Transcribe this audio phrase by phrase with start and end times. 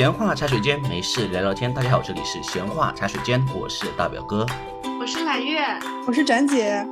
[0.00, 1.74] 闲话茶水间，没事聊聊天。
[1.74, 4.46] 大家好，这里是闲话茶水间，我是大表哥。
[4.98, 5.60] 我是揽月，
[6.06, 6.82] 我是展姐。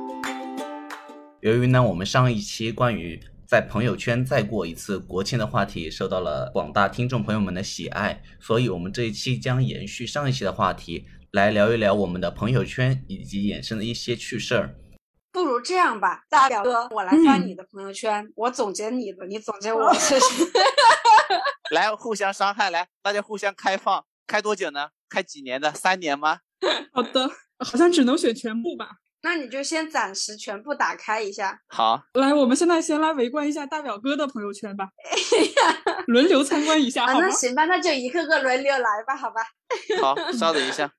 [1.41, 14.75] 由于呢，我们上一期关于在朋友圈再过一次国庆的话题受到了广大听众朋友们的喜爱，所以我们这一期将延续上一期的话题，来聊一聊我们的朋友圈以及衍生的一些趣事儿。
[15.31, 19.99] 不如这样吧，大表哥，我来翻你的朋友圈，我总结你的，你总结我的。
[21.71, 24.89] 来，互相伤害，来，大家互相开放，开多久呢？
[25.07, 25.71] 开几年的？
[25.73, 26.39] 三年吗？
[26.93, 27.29] 好的，
[27.59, 28.97] 好像只能选全部吧。
[29.21, 31.59] 那你就先暂时全部打开一下。
[31.67, 34.89] 好，来，我们现在先来围观一下大表哥的朋友圈吧，
[36.07, 37.21] 轮流参观一下，好吗？
[37.21, 39.41] 那行吧，那就一个个轮流来吧，好吧。
[40.01, 40.93] 好， 稍等一下，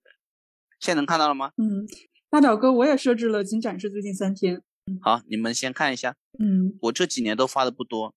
[0.81, 1.53] 现在能看到了吗？
[1.57, 1.87] 嗯。
[2.29, 4.63] 大表哥，我也设置了仅展示最近三天。
[5.03, 6.15] 好，你们先看一下。
[6.39, 8.15] 嗯，我这几年都发的不多。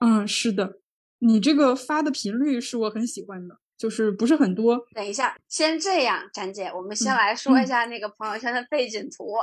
[0.00, 0.80] 嗯，是的，
[1.24, 4.84] 你这个发的频率是我很喜欢的，就是不是很多。
[4.92, 9.36] 等一下，先这样，展姐，我们先来说一下那个朋友圈的背景图。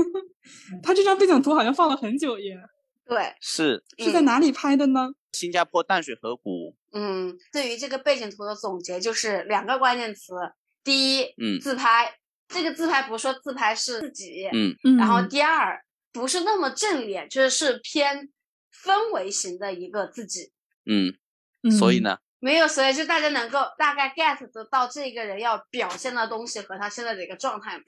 [0.82, 2.56] 他这张背景图好像放了很久耶。
[3.06, 5.10] 对，是是在哪里拍的呢？
[5.32, 6.76] 新加坡淡水河谷。
[6.92, 10.34] 嗯，对于这个背景图的总结就是两个关键词。
[10.84, 12.14] 第一，嗯，自拍，
[12.48, 18.28] 这个自拍不是说自拍是自己，嗯嗯，然后第二，不是那么正脸，就是是偏
[18.84, 20.52] 氛围型的一个自己，
[20.86, 21.14] 嗯，
[21.70, 27.80] 所以呢，没有，所以就大家能够大概 get 得到这个人要表现的东西和他现在的一个状态，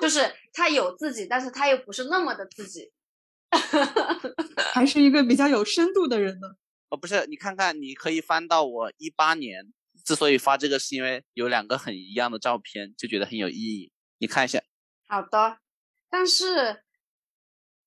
[0.00, 2.90] 就是他有自己，但是他又不是那么的自己，
[4.72, 6.48] 还是一个比较有深度的人呢。
[6.88, 9.72] 哦，不是，你看看，你可以翻到我一八年。
[10.04, 13.90] 之所以发这个，是因为有两个很一样的照片，就觉得很有意义。
[14.18, 14.62] 你看一下。
[15.08, 15.58] 好的，
[16.08, 16.84] 但是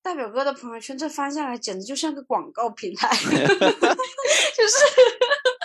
[0.02, 3.28] 大表哥的朋友圈这翻下来，简直就像个广告平台， 就
[4.68, 4.76] 是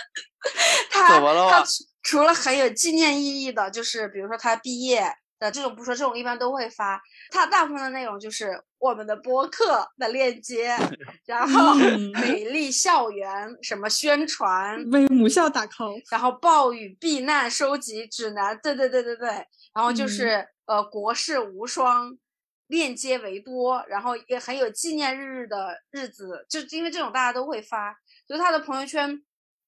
[0.90, 1.64] 他他
[2.02, 5.16] 除了很有纪念意义的，就是比如说他毕业。
[5.38, 6.98] 的这种不说，这种一般都会发。
[7.30, 10.74] 他大部分的内容就是我们的播客的链接，
[11.26, 19.28] 然后美丽校园什么宣传，为母校打 call，然后暴雨避难收集指南，对对对对对，
[19.74, 22.16] 然后就是呃国士无双，
[22.66, 27.96] 链接为多，然后也很有纪念日的日子，就因为这种大家都会发，
[28.26, 29.22] 所以他的朋友圈，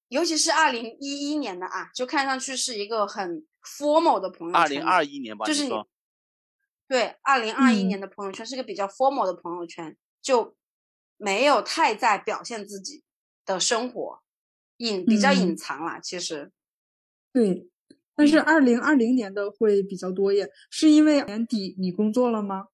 [0.09, 3.47] 尤其是二零一一年的啊，就看上去是一个很。
[3.76, 5.70] formal 的朋友圈，二零二一年吧，就是你
[6.87, 10.56] 对，二零二一年的朋友圈是个比较 formal 的朋友圈，就
[11.19, 13.03] 没有太在表现自己
[13.44, 14.22] 的生活，
[14.78, 16.00] 隐比较隐藏啦。
[16.00, 16.50] 其实，
[17.31, 17.69] 对，
[18.14, 22.69] 但是二零二零年的会比较多耶，是因为年底你工作了吗？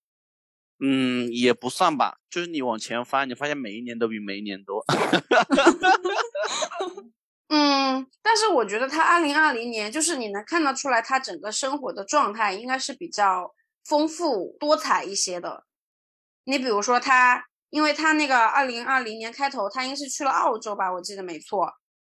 [0.80, 4.84] 嗯，也不算吧，就是你往前翻，你发现每一年都比每一年多。
[7.48, 15.64] 嗯，但是我觉得他二零二零年，就是你能看得出来，他整个生活的状态应该是比较丰富多彩一些的。
[16.44, 21.72] 你比如说他，因为他那个二零二零年开头，他应该是去了澳洲吧，我记得没错，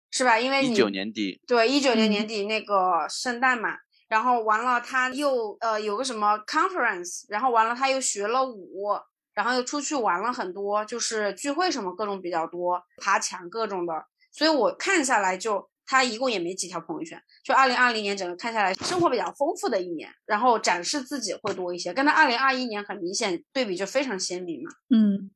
[0.09, 0.39] 是吧？
[0.39, 8.97] 因为一九年底，对，一九年年底那个圣诞嘛，然后完了他又呃有个什么 conference，然后完了他又学了舞，
[9.33, 13.93] 然后又出去玩了很多，就是聚会什么各种比较多，爬墙各种的。
[14.31, 17.21] 所以我看下来，就他一共也没几条朋友圈。
[17.43, 24.71] 就二零二零年整个看下来，生活比较丰富的一年，然后展示自己会多一些，跟他二零二一年很明显对比就非常鲜明嘛。
[24.89, 25.31] 嗯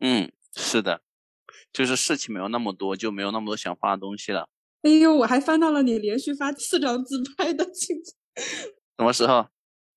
[0.00, 1.00] 嗯，是的，
[1.72, 4.48] 就是事情没有那么多，就没有那么多想发的东西了。
[4.82, 8.14] 哎呦，我还翻到了你连续发四张自拍的镜子。
[8.98, 9.46] 什么时候？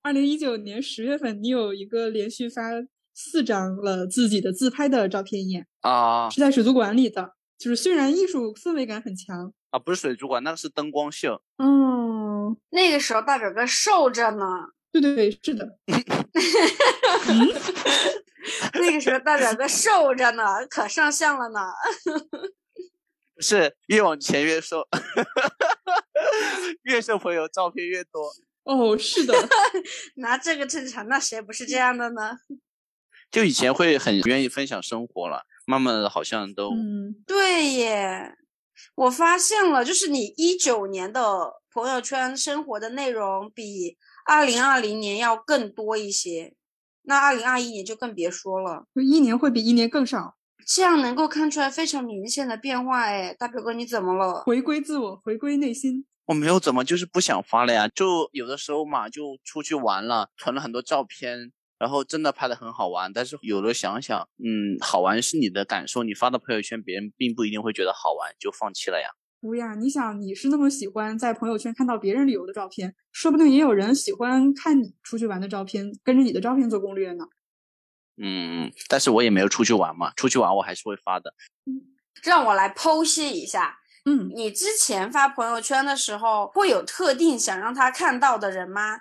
[0.02, 2.70] 二零一九年十月份，你有一个连续发
[3.14, 5.66] 四张了自己的自拍的照片耶。
[5.80, 7.34] 啊，是在水族馆里的。
[7.58, 11.42] 就是虽然艺术氛围感很强啊，不是水族馆，那个是灯光秀。
[11.58, 14.44] 嗯，那个时候大表哥瘦着呢。
[14.90, 15.78] 对对对，是的。
[18.72, 21.60] 那个时候大表哥瘦着呢，可上相了呢。
[23.40, 24.86] 是越往前越瘦，
[26.84, 28.30] 越瘦朋友照片越多。
[28.64, 29.34] 哦，是的。
[30.16, 32.38] 拿这个正常，那谁不是这样的呢？
[33.30, 35.42] 就以前会很愿意分享生活了。
[35.66, 38.34] 慢慢的，好像都嗯，对耶，
[38.96, 43.96] 我发现了，就是你一九年的朋友圈生活的内容比
[44.26, 46.54] 二零二零年要更多一些，
[47.02, 50.34] 那二零二一年就更别说了，就一年会比一年更少，
[50.66, 53.00] 这样能够看出来非常明显的变化。
[53.00, 54.42] 哎，大表哥你怎么了？
[54.44, 56.04] 回归自我，回归内心。
[56.26, 57.88] 我没有怎么，就是不想发了呀。
[57.88, 61.52] 就有的时候嘛，就出去玩了，存了很多照片。
[61.78, 69.08] 然后真的拍的很好玩，但是有的想想，嗯，好玩是你的感受，你发到朋友圈，别人并不一定会觉得好玩，就放弃了呀。
[69.40, 77.24] 不呀，你想你是那么喜欢在朋友圈看到别人旅游的照片，说不定也有人喜欢看你出去玩的照片，跟着你的照片做攻略呢。
[78.22, 81.34] 嗯，但是我也没有出去玩嘛，出去玩我还是会发的。
[81.64, 81.80] 嗯，
[82.22, 83.78] 让我来剖析一下。
[84.04, 89.00] 嗯，你之前发朋友圈的时候，会有特定想让他看到的人吗？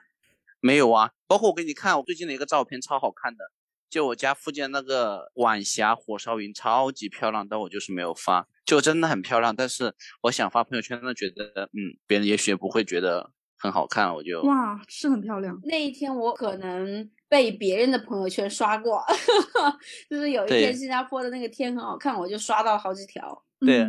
[0.61, 3.45] 没有啊，包括我给你看我最近的一个照片，超好看的，
[3.89, 9.55] 就我家附近那个晚霞火烧云，超级漂亮，但我就是没有发，就真的很漂亮。
[9.55, 15.57] 但是我想发朋友圈呢，觉得嗯，别人也许也不会觉得很好看，我就哇，是很漂亮。
[15.63, 19.05] 那一天我可能被别人的朋友圈刷过，
[20.09, 23.45] 就是有一天新加坡的那个天很好看，我就刷到好几条。
[23.59, 23.87] 对，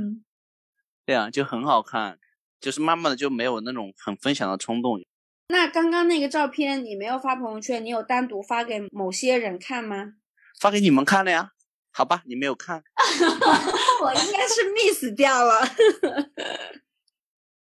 [1.06, 2.18] 对啊，就很好看，
[2.60, 5.00] 就是慢慢的就没有那种很分享的冲动。
[5.48, 10.14] 那刚刚那个照片你没有发朋友圈，你有单独发给某些人看吗？
[10.60, 11.52] 发给你们看了呀。
[11.92, 12.84] 好吧，你没有看，
[14.04, 15.58] 我应该是 miss 掉了。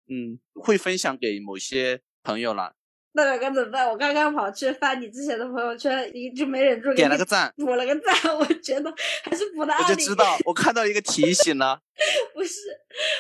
[0.08, 2.76] 嗯，会分享给某些朋友了。
[3.14, 3.86] 那两个怎么办？
[3.88, 8.14] 我刚刚跑去翻你之前的朋友圈，一就没忍住点了个赞，补了个赞。
[8.34, 8.92] 我觉得
[9.22, 9.84] 还是补的阿里。
[9.84, 11.78] 我就知道，我看到一个提醒了。
[12.32, 12.60] 不是，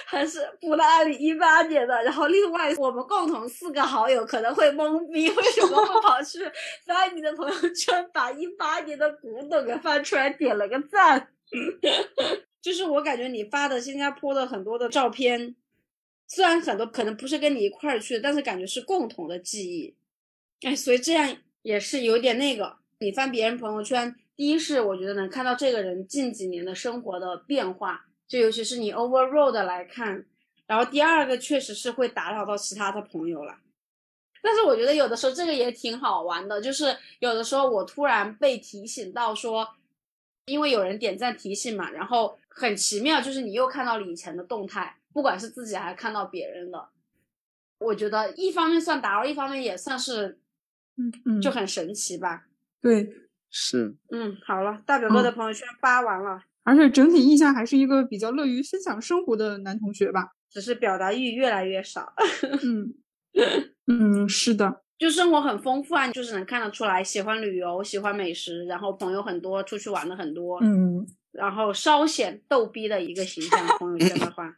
[0.06, 2.02] 还是补的阿里一八年的。
[2.02, 6.38] 然后另外我们共同四个好友可能会懵逼，为什么会跑去
[6.86, 11.28] 翻你的朋友圈，把一八年的古董给翻出来，点了个赞？
[12.62, 15.54] 就是我感觉你发的新加坡的很多的照片。
[16.34, 19.94] 虽然很多可能不是跟你一块儿去，但是感觉是共同的记忆，
[20.62, 22.78] 哎，所以这样也是有点那个。
[23.00, 30.24] 你翻别人朋友圈，第一是我觉得能看到这个人近几年的生活的变化，就尤其是你 overall 的来看，
[30.66, 33.58] 然后第二个确实是会打扰到其他的朋友了。
[34.40, 39.68] 但是我觉得有的时候这个也挺好玩的，就是有的时候我突然被提醒到说，
[40.46, 44.96] 因为有人点赞提醒嘛，然后很奇妙，就是你又看到了以前的动态。
[45.12, 46.88] 不管是自己还是看到别人的，
[47.78, 50.38] 我觉得一方面算打扰，一方面也算是，
[50.96, 52.46] 嗯嗯，就很神奇吧。
[52.80, 53.12] 对，
[53.50, 53.94] 是。
[54.10, 62.12] 嗯，好了，大表哥的朋友圈发完了，而且整体印象还是一个比较乐于分享生活的男同学吧，只是表达欲越来越少。
[62.62, 62.94] 嗯
[63.86, 74.56] 嗯，是的，就生活很丰富啊，就是能看得出来喜欢旅游，喜欢美食，然后朋友很多，出去玩的很多，嗯，然后稍显逗逼的一个形象，朋友圈的话。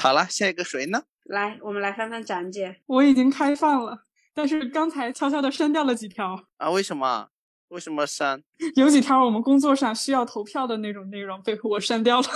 [0.00, 1.02] 好了，下一个谁呢？
[1.24, 2.80] 来，我们来翻翻展姐。
[2.86, 6.70] 我已经开放了，但是刚才悄悄的删掉了几条啊？
[6.70, 7.28] 为什么？
[7.68, 8.40] 为什么删？
[8.76, 12.28] 有几条我们工作上需要投票的那种内容被我删掉了。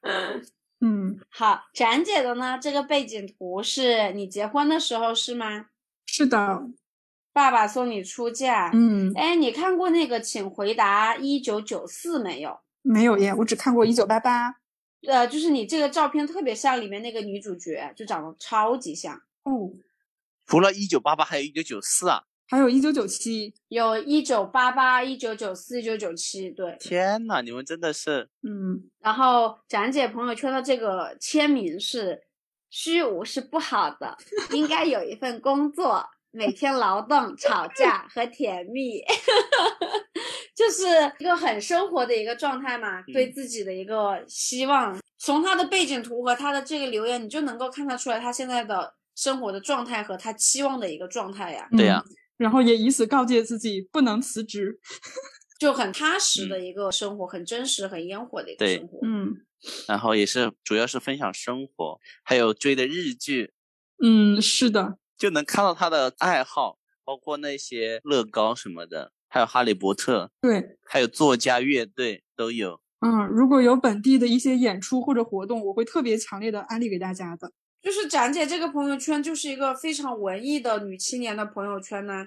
[0.80, 2.58] 嗯，好，展姐的呢？
[2.60, 5.66] 这个背景图是你结婚的时候是吗？
[6.06, 6.62] 是的，
[7.32, 8.70] 爸爸送你出嫁。
[8.74, 12.58] 嗯，哎，你看过那个《请回答一九九四》没有？
[12.80, 14.48] 没有耶，我只看过《一九八八》。
[15.06, 19.14] 呃，就是你这个照片特别像里面那个女主角，就长得超级像
[19.44, 19.80] 嗯。
[20.46, 26.76] 除了一九八八，还有一九九四啊，还有一九九七，有一九八八、一九九四、一九九七，对。
[26.78, 28.90] 天呐，你们真的是，嗯。
[29.00, 32.22] 然后展姐朋友圈的这个签名是：
[32.70, 34.16] 虚无是不好的，
[34.52, 39.02] 应该有一份工作，每天劳动、吵架和甜蜜。
[40.54, 40.84] 就是
[41.18, 44.98] 一个很生活的一个状态嘛，对自己的一个希望。
[45.18, 51.68] 从他的背景图和他的这个留言，你就能够看得出来他现在的生活的状态和他期望的一个状态呀。
[51.76, 52.02] 对呀，
[52.36, 54.80] 然后也以此告诫自己不能辞职，
[55.60, 58.98] 就很踏实的一个生活，很真实、很烟火的一个生活。
[59.06, 59.36] 嗯，
[59.86, 63.52] 然后也是主要是分享生活，还有追的日剧。
[64.02, 69.12] 嗯，是的，就能看到他的爱好，包括那些乐高什么的。
[69.32, 72.78] 还有哈利波特，对，还有作家乐队都有。
[73.00, 77.50] 嗯，如果有本地的一些演出或者活动，我会特别强烈的安利给大家的。
[77.80, 82.26] 就是展姐这个朋友圈就是一个非常文艺的女青年的朋友圈呢。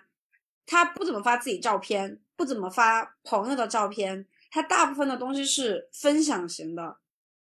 [0.65, 6.97] 她不怎么发自己照片，不怎么发朋友的照片，她大部分的东西是分享型的，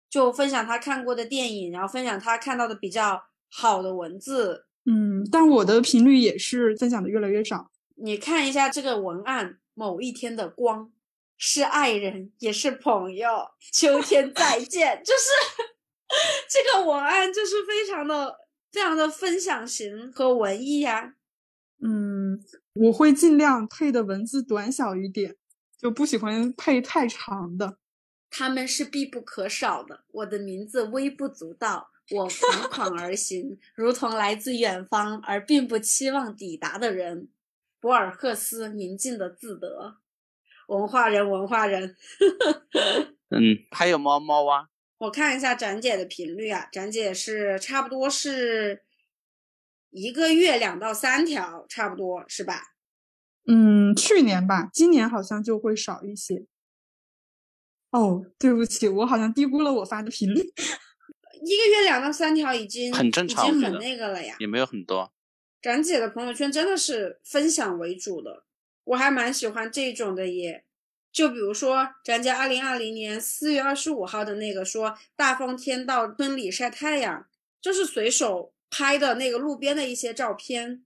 [0.10, 4.68] 就分享她看过的电影，然后分享她看到的比较好的文字。
[4.86, 7.70] 嗯，但我的频率也是分享的越来越少。
[8.04, 10.92] 你看一下这个文案，某一天的光
[11.38, 13.52] 是爱人，也是朋友。
[13.72, 15.30] 秋天 再见，就是
[16.50, 18.40] 这个文案，就是非常的、
[18.72, 21.14] 非常的分享型和文艺呀。
[21.84, 22.44] 嗯，
[22.74, 25.36] 我会尽量配的文字短小一点，
[25.80, 27.78] 就不喜欢配太长的。
[28.32, 30.06] 他们是必不可少的。
[30.08, 32.28] 我的名字微不足道，我
[32.70, 37.30] 款款而行，如同来自远方而并不期望抵达的人。
[37.82, 39.98] 博尔赫斯宁静的自得，
[40.68, 41.98] 文化人，文化人。
[43.30, 44.68] 嗯，还有猫猫啊。
[45.00, 48.84] 我看一下展姐的频率啊，展姐是差不多是
[49.90, 52.76] 一个月两到三条，差不多是吧？
[53.48, 56.46] 嗯，去年吧，今年好像就会少一些。
[57.90, 60.40] 哦，对不起，我好像低估了我发的频率。
[61.44, 64.36] 一个月两到三条已经很正常，已经很那个了呀。
[64.40, 65.12] 也没有很多。
[65.62, 68.44] 展姐的朋友圈真的是分享为主的，
[68.84, 70.66] 我还蛮喜欢这种的耶。
[71.12, 77.28] 就比如说，咱家二零二零年四月二十五号的那个说大风天到村里晒太阳，
[77.62, 80.86] 就是随手拍的那个路边的一些照片，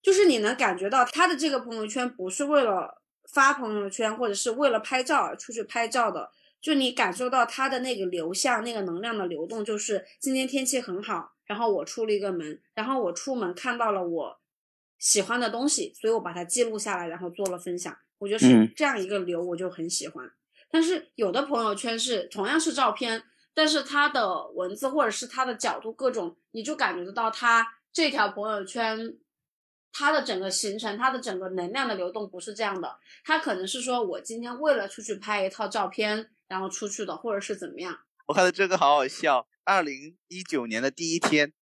[0.00, 14.40] 就是你能感觉到他的这个朋友圈不是为了发朋友圈或者是为了拍照而出去拍照的，就你感受到他的那个流向、那个能量的流动，就是今天天气很好，然后我出了一个门，然后我出门看到了我
[14.98, 17.96] 喜欢的东西，所以我把它记录下来，然后做了分享。
[18.18, 20.30] 我觉得是这样一个流，我就很喜欢。
[20.70, 23.24] 但是有的朋友圈是同样是照片，
[23.54, 29.16] 但是它的文字或者是它的角度各种，你就感觉得到它这条朋友圈，
[29.92, 32.98] 它的整个形成，它的整个能量的流动不是这样的。
[33.24, 37.96] 它可能是说我今天为了出去拍一套照片，然后出去的，或者是怎么样。
[38.26, 39.46] 我看到这个好好笑。
[39.68, 41.52] 二零一九年的第一天，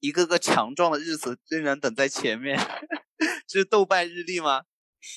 [0.00, 2.58] 一个个强壮的日子仍然等在前面，
[3.46, 4.62] 这 是豆瓣日历吗？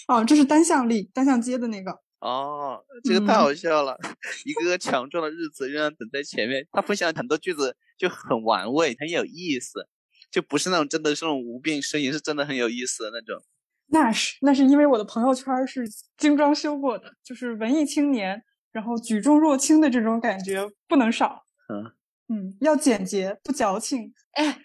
[0.09, 2.01] 哦，这是单向历，单向街的那个。
[2.19, 3.97] 哦，这个太好笑了，
[4.43, 6.67] 一个个强壮的日子仍然等在前面。
[6.73, 9.87] 他分享很多句子就很玩味，很有意思，
[10.29, 13.41] 就不是那种真的是那种无病呻吟，是真的很有意思的那种。
[13.85, 15.87] 那是，那是因为我的朋友圈是
[16.17, 21.45] 精装修过的，就是文艺青年，然后举重若轻的这种感觉不能少。
[21.69, 21.93] 嗯
[22.27, 24.13] 嗯，要简洁不矫情。
[24.31, 24.61] 哎，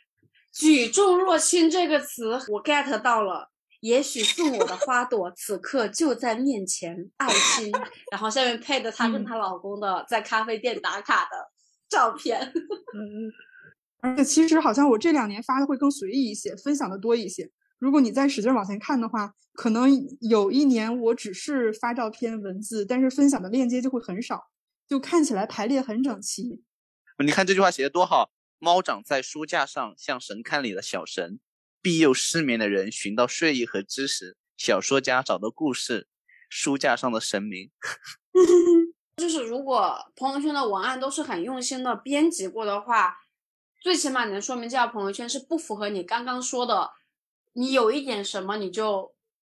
[0.52, 3.50] 举重若轻这个词我 get 到了。
[3.80, 7.72] 也许送我的花朵此刻就在面前，爱心。
[8.12, 11.50] 然后下面配的她跟她老公的在咖啡店打卡的
[11.88, 12.52] 照片。
[12.94, 13.32] 嗯，
[14.02, 17.50] 而且其实好像我这两年发的会更随意一些，分享的多一些。
[17.78, 19.88] 如果你再使劲往前看的话，可能
[20.20, 24.50] 有一年我只是发照片、文字，但是分享的链接就会很少，
[24.86, 26.62] 就看起来排列很整齐。
[27.24, 28.32] 你看这句话写的多好！
[28.58, 31.38] 猫长在书架上，像神龛里的小神。
[31.82, 36.08] 庇佑失眠的人寻到睡意和知识，小说家找到故事，
[36.48, 37.70] 书架上的神明。
[39.16, 43.18] 就是如果朋友圈的文案都是很用心的编辑过的话，
[43.82, 46.90] 最起码能说明这条朋友圈是不符合你刚刚说的，
[47.52, 49.14] 你有一点什么你就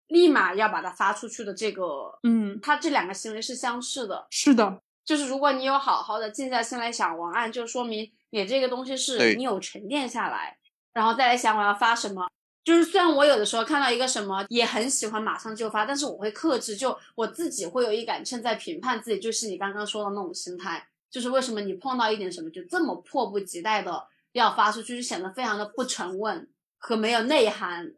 [0.08, 4.28] 立马要把它发出去的这个，嗯，它这两个行为是相似的。
[4.30, 10.58] 是的，就是如果你有好好的静下心来想文案，就说明你这个东西是你有沉淀下来。
[10.94, 12.30] 然后再来想我要发什么，
[12.64, 27.92] 就是虽然我有的时候看到一个什么也很喜欢马上就发，但是我会克制，就我自己会有一杆秤在评判自己，就是你刚刚说的那种心态，就是为什么你碰到一点什么就这么迫不及待的要发出去，就显得非常的不沉稳和没有内涵。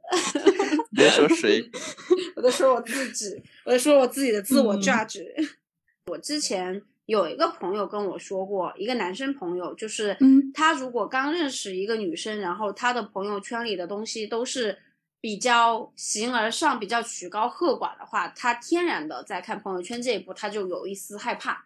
[0.92, 1.70] 你在说谁？
[2.38, 5.36] 我在说我自己，我在说我自己的自我价值。
[6.08, 6.82] 我之前。
[7.06, 10.18] 有一个朋友跟我说过，一个男生朋友，就是
[10.54, 14.78] 他如果刚认识一个女生，然后他的朋友圈里的东西都是
[15.22, 21.66] 比较形而上、比较曲高和寡的话，他天然的在看朋友圈这一步，他就有一丝害怕，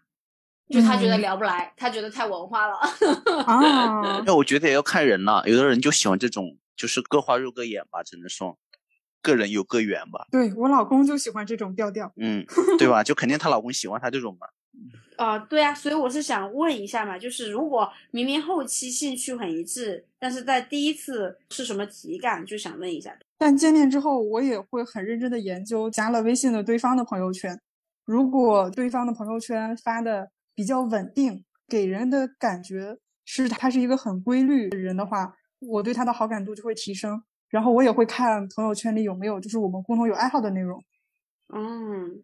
[0.69, 2.75] 就他觉得聊不来，他觉得太文化了。
[3.45, 8.57] 啊， 那我觉得也要看人了，有的人就喜欢这种，就是各花入各眼吧，只能说，
[9.21, 10.27] 个人有各缘吧。
[10.31, 12.45] 对我老公就喜欢这种调调，嗯，
[12.77, 13.03] 对吧？
[13.03, 14.47] 就肯定她老公喜欢她这种嘛。
[15.17, 23.17] 啊，对啊，所以我是想问一下嘛，就是如果明明后期兴趣很一致，但是在第一次是什么体感，就想问一下。
[23.37, 27.59] 但见面之后，我也会很认真的研究加了微信的对方的朋友圈，
[28.05, 37.21] 如果对方的朋友圈发的比较稳定，给人的感觉是他是一个很规律的人的话，我对他的好感度就会提升。
[37.49, 40.81] 然后我也会看朋友圈里有没有就是我们共同有爱好的内容。
[41.53, 42.23] 嗯。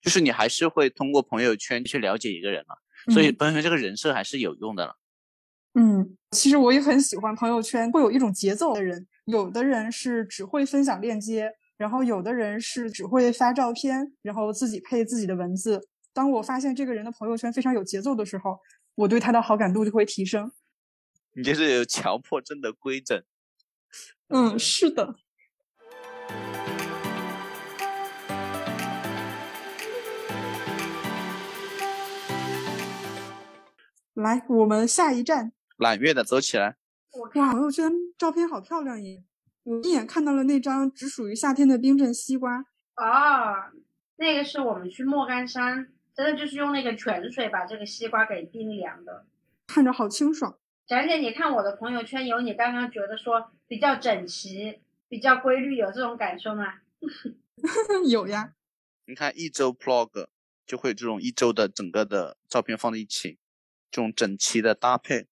[0.00, 2.76] 就是你还是会通过朋友圈去了解一个人嘛，
[3.12, 4.96] 所以朋友圈这个人设还是有用的了。
[5.74, 15.88] 嗯，其实我也很喜欢朋友圈会有一种节奏的人，有的人是只会分享链接，然后有的人是只会发照片，然后自己配自己的文字。
[16.12, 18.58] 当我发现这个人的朋友圈非常有节奏的时候，
[18.96, 20.50] 我对他的好感度就会提升。
[21.34, 23.22] 你就是有强迫症的规整。
[24.28, 25.14] 嗯，是的。
[34.18, 36.76] 来，我们下一站，揽月的走起来。
[37.36, 39.22] 哇，朋友圈照片好漂亮耶！
[39.62, 42.58] 我一眼看到了那张只属于夏天的冰镇西瓜。
[42.96, 43.54] 哦，
[44.16, 49.24] 那个是我们去莫干山，真的就是用那个泉水把这个西瓜给冰凉的，
[49.68, 50.58] 看着好清爽。
[50.88, 56.64] 展姐，你看我的朋友圈有你刚刚觉得说比较整齐、比较规律，有这种感受吗？
[58.10, 58.54] 有呀。
[59.06, 60.26] 你看一周 plog
[60.66, 63.38] 就会这种一周的整个的照片放在一起，
[63.90, 65.26] 这种整齐的搭配。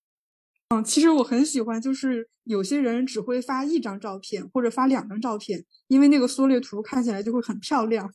[0.70, 8.12] 嗯，其实我很喜欢，就是有些人只会发一张照片或者发两张照片，因为那个缩略图看起来就会很漂亮。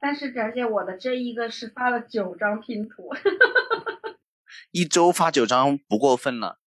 [0.00, 3.10] 但是展姐，我的这一个是发了九张拼图，
[4.70, 6.60] 一周发九张不过分了。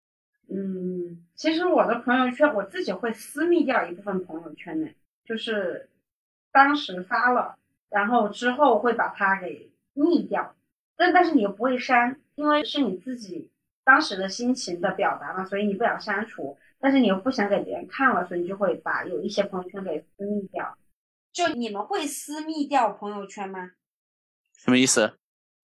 [0.50, 4.90] 嗯，其实我的朋友圈我自己会私密掉一部分朋友圈呢，
[5.24, 5.90] 就是
[6.52, 7.56] 当时发了，
[7.90, 10.54] 然后之后会把它给密掉，
[10.98, 13.52] 但但是你又不会删，因为是你自己
[13.84, 20.76] 当时的心情的表达嘛，所以你不想删除，但是你又不想给别人看了，所以你就会把有一些朋友圈给私密掉。
[21.32, 23.74] 就你们会私密掉朋友圈吗？
[24.58, 25.20] 什么意思？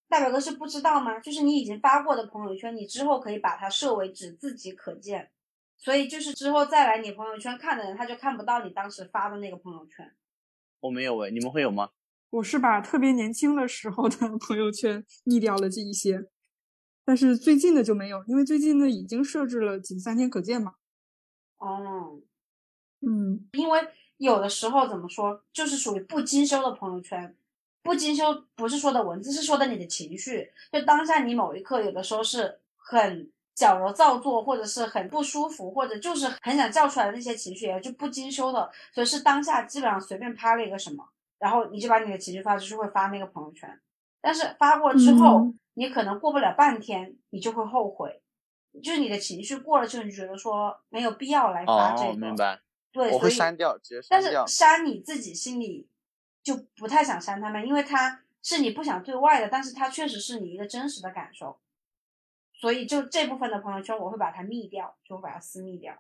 [0.07, 1.19] 大表哥是不知道吗？
[1.19, 5.31] 就是你已经发过的朋友圈，你之后可以把它设为只自己可见，
[5.77, 10.13] 所以就是之后再来你朋友圈看的人，他就看不到你当时发的那个朋友圈。
[10.81, 11.89] 我没有喂，你们会有吗？
[12.29, 16.27] 我是把特别年轻的时候的朋友圈密掉了这一些，
[17.07, 20.73] 但是最近的就没有，因为最近的已经设置了仅三天可见嘛。
[21.57, 22.19] 哦，
[22.99, 23.79] 嗯，因为
[24.17, 27.33] 有的时候怎么说，就是属于不精修的朋友圈。
[27.81, 30.51] 不精修不是说的文字，是说的你的情绪。
[30.69, 38.69] 就当下你某一刻，有的时候是很矫揉造作，或者是很不舒服，或者就是很想叫出来的那些情绪，就不精修的。
[38.93, 41.07] 所以是当下基本上随便拍了一个什么，
[41.39, 43.79] 然后你就把你的情绪发出去，会发那个朋友圈。
[44.19, 48.21] 但是发过之后，你可能过不了半天，你就会后悔，
[48.83, 52.15] 就是你的情绪过了之后，你觉得说没有必要来发这个。
[52.15, 52.59] 明白。
[52.91, 54.31] 对，我会删掉，直接删掉。
[54.31, 55.87] 但是删你自己心里。
[56.43, 61.59] 就不太想删他们，因为他是你不想对外的，但是他确实是你一个真实的感受，
[62.53, 65.93] 所以就这部分的朋友圈我会把它密掉，就把它私密掉。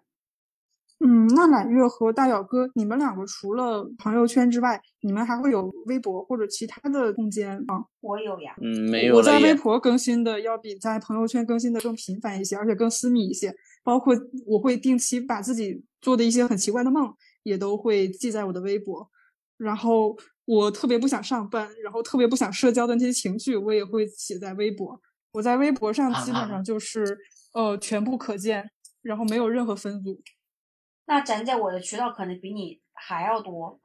[0.99, 7.85] 嗯，那揽月和大表哥，你们两个除了朋友圈之外，你们还会有微博或者其他的空间吗？
[8.01, 9.15] 我有呀，嗯，没有。
[9.15, 13.55] 我在微博更新的要比在朋友圈更新的更频繁一些，而且更私密一些。
[13.83, 19.09] 包括我会定期把自己做的一些很奇怪的梦，也都会记在我的微博，
[19.57, 20.17] 然后。
[20.47, 24.97] 我特别不想上班，然后特别不想社交的那些情绪，我也会写在微博。
[25.33, 27.17] 我在微博上基本上就是
[27.53, 28.63] 呃全部可见，
[29.01, 30.17] 然后没有任何分组。
[31.07, 33.79] 那展姐，我的渠道可能比你还要多。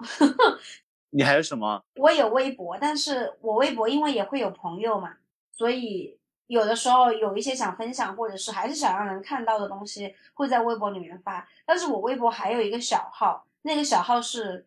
[1.11, 1.83] 你还有什么？
[1.97, 5.15] 我有微博，但是我微博因为也会有朋友嘛，
[5.51, 11.49] 所以有的时候有一些想分享或者是还是想让人看到的东西，会在微博里面发。
[11.65, 14.67] 但是我微博还有一个小号，那个小号是。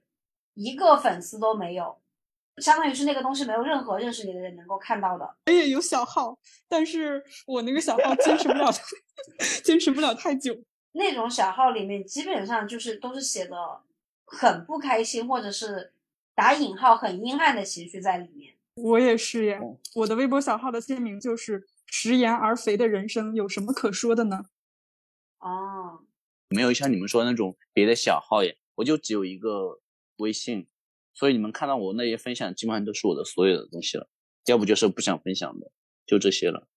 [0.58, 1.98] 一个粉丝都没有，
[2.60, 5.36] 相当于是那个东西没有任何认识你的人能够看到的。
[5.48, 6.40] 我也有小号，
[6.70, 8.72] 但是我那个小号坚持不了，
[9.66, 10.56] 坚持不了太久。
[10.96, 13.56] 那种小号里面基本上就是都是写的
[14.26, 15.94] 很不开心，或者是
[16.34, 18.56] 打引号很阴暗的情绪在里面。
[18.76, 19.60] 我也是耶，
[19.94, 24.46] 我的微博小号的签名就是“食言而肥的人生有什么可说的呢？”
[25.40, 26.02] 哦，
[26.50, 29.80] 没有像你们说那种别的小号耶，我就只有一个。
[30.20, 30.66] 微信，
[31.14, 34.08] 所以你们看到我那些分享，基本上都是我的所有的东西了，
[34.46, 35.70] 要不就是不想分享的，
[36.06, 36.70] 就这些了。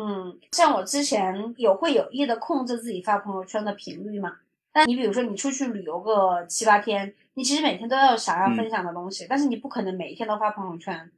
[0.00, 4.36] 嗯，像我之前有会有意的控制自己发朋友圈的频率嘛？
[4.70, 11.10] 但你比如说你出去旅游个七八天，你其实每天都要想要分享的东西，但是你不可能每一天都发朋友圈，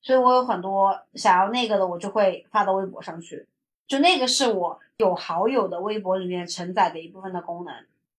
[0.00, 3.46] 所以我有很多想要那个的，我就会发到微博上去，
[3.86, 7.74] 就那个是我有好友的微博里面承载的一部分的功能，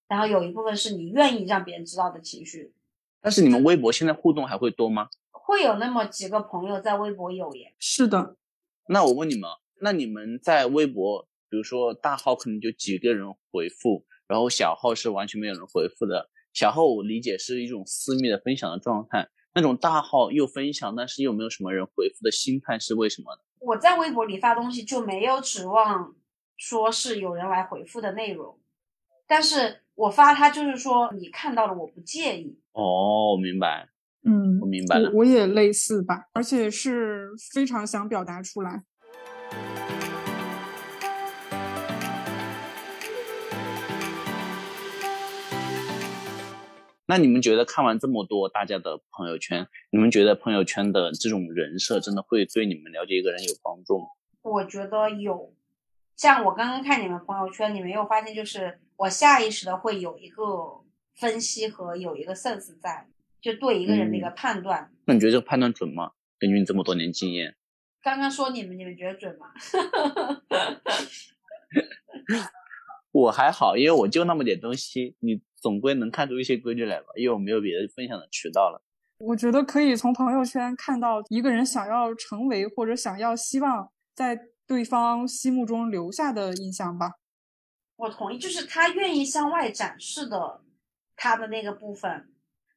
[0.08, 2.71] 然后有一部分是你愿意让别人知道的情绪。
[3.19, 5.10] 但是你们微博现在互动还会多吗？
[5.32, 7.73] 会有那么几个朋友在微博有耶。
[7.80, 8.36] 是的。
[8.88, 9.49] 那我问你们，
[9.80, 16.30] 那你们在微博，比如说大号可能就几个人回复，然后小号是完全没有人回复的。
[16.54, 23.42] 小号我理解是一种私密的分享的状态，那种大号又分享，但是又没有什么人回复的心态是为什么呢？
[23.60, 26.16] 我在微博里发东西就没有指望
[26.58, 28.60] 说是有人来回复的内容，
[29.26, 32.60] 但是我发它就是说你看到了我不介意。
[32.74, 33.90] 哦，明白。
[34.26, 35.12] 嗯，我明白了。
[35.14, 38.84] 我也类似吧，而且是非常想表达出来。
[47.06, 54.06] 那你们觉得看完这么多大家的朋友圈，你们觉得朋友圈的这种人设真的会对你们了解一个人有帮助吗？
[54.42, 55.54] 我觉得有。
[56.16, 60.44] 像我刚刚看你们朋友圈，你没有发现就是我下意识的会有一个
[61.16, 63.10] 分析和有一个 sense 在，
[63.42, 64.92] 就对一个人的一个判断。
[65.06, 66.12] 那你觉得这个判断准吗？
[66.39, 67.56] 根据你这么多年经验？
[68.02, 69.48] 刚刚说你们，你们觉得准吗？
[73.12, 77.06] 我还好，因为我就那么点东西，你总归能看出一些规律来吧？
[77.15, 78.84] 因为我没有别的分享的渠道了。
[79.19, 87.13] 我觉得可以从朋友圈看到一个人想要成为或者想要希望在对方心目中留下的印象吧。
[87.95, 90.62] 我同意，就是他愿意向外展示的
[91.15, 92.28] 他的那个部分，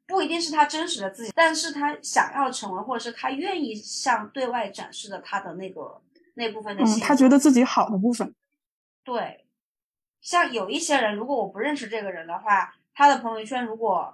[0.06, 6.00] 不一定是他真实的自己，但是他想要成为，或者是他愿意向对外展示的他的那个
[6.34, 6.84] 那部分的。
[6.84, 8.32] 嗯，他觉得自己好的部分。
[9.02, 9.45] 对，
[10.26, 14.12] 像有一些人，如果我不认识这个人的话，他的朋友圈如果。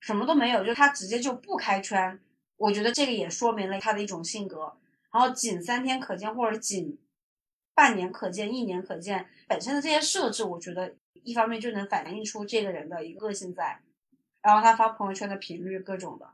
[0.00, 2.20] 什么都没有，就他直接就不开圈，
[2.58, 4.76] 我觉得这个也说明了他的一种性格。
[5.10, 6.98] 然后仅三天可见或者仅
[7.74, 13.80] 半年可见、一年可见，本身的这些设置，我觉得一方面就能反映出这个人的一个个性在。
[14.42, 16.28] 然后他发朋友圈的频率各种的，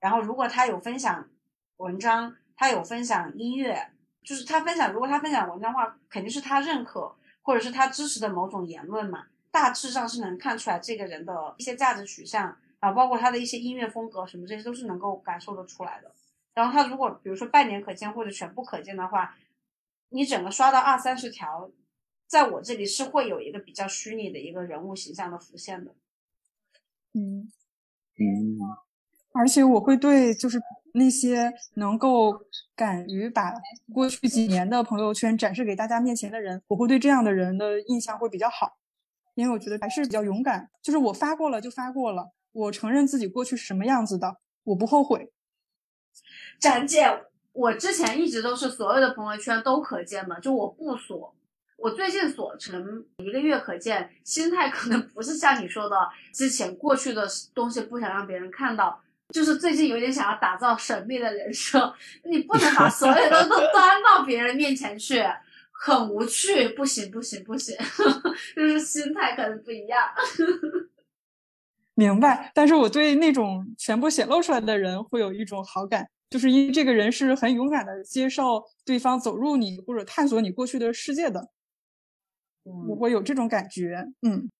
[0.00, 1.30] 然后如果他有分享
[1.76, 3.92] 文章，他有分享音乐，
[4.24, 12.56] 就是他分享，如果他分享文章的话，肯定是他认可或者是他支持的某种言论嘛，大致上是能看出来这个人的一些价值取向。
[12.80, 16.12] 啊，包括他的一些音乐风格什么，这些都是能够感受得出来的。
[16.52, 19.34] 然后他如果比如说半年可见或者全部可见的话，
[20.10, 21.70] 你整个刷到二三十条，
[22.26, 25.94] 在我这里是会有一个比较虚拟的一个人物形象的浮现的。
[27.14, 27.50] 嗯
[28.18, 28.58] 嗯，
[29.32, 30.60] 而且我会对就是
[30.96, 32.40] 那些能够
[32.76, 33.52] 敢于把
[33.92, 38.76] 过去几年的朋友圈展示给大家面前的人，我会对这样的人的印象会比较好，
[39.34, 42.30] 因为我觉得还是比较勇敢，就是我发过了就发过了。
[42.52, 45.32] 我承认自己过去是什么样子的，我不后悔。
[46.60, 51.34] 展姐，我之前一直都是所有的朋友圈都可见的，就我不锁。
[51.76, 55.96] 我最近锁成一个月可见，心态可能不是像你说的
[56.32, 61.94] 之前过去的东西不想让别人看到，就是最近有点想要打造神秘的人设。
[62.24, 65.22] 你不能把 所有的都端到别人面前去，
[65.72, 67.76] 很无趣，不行不行不行，
[68.54, 69.98] 就是心态可能不一样。
[71.96, 81.50] 明白，但是我对那种全部显露出来的人会有一种好感，就是因为这个人是很勇敢的接受对方走入你或者探索你过去的世界的，
[82.64, 84.04] 我会有这种感觉。
[84.22, 84.50] 嗯，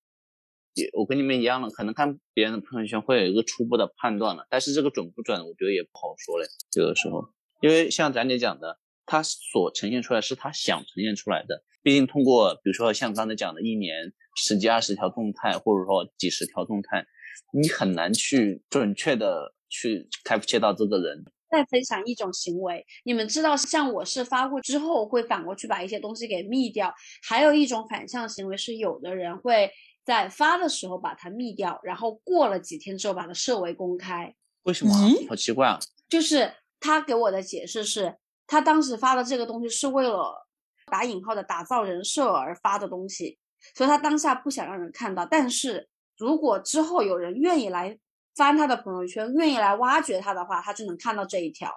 [0.93, 6.47] 我跟你们一样了，可能看别人的朋友圈会有一个初步的判断了，但是这个准不准，我觉得也不好说嘞。
[6.77, 7.25] 有的时候，
[7.61, 17.07] 因为像咱姐讲的，他所呈现出来是他想呈现出来的，毕竟通过比如说像刚才讲的一年十几二十条动态，或者说几十条动态。
[17.53, 21.25] 你很难去准确的去开切到这个人。
[21.51, 26.93] 再分享一种行为，你们知道，像我是发过之后会反过去把一些东西给密掉，
[27.29, 29.71] 还有一种反向行为是有的人会
[30.05, 34.35] 在发的时候把它密掉，然后过了几天之后把它设为公开。
[34.63, 34.95] 为什么？
[35.29, 35.79] 好奇怪啊！
[36.09, 40.47] 就是他给我的解释是，他当时发的这个东西是为了
[40.87, 43.39] 打引号的打造人设而发的东西，
[43.75, 45.89] 所以他当下不想让人看到，但是。
[46.17, 47.99] 如果之后有人愿意来
[48.37, 51.69] 翻他的朋友圈，愿意来挖掘他的话，他就能看到这一条，